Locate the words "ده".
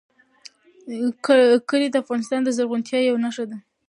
3.49-3.57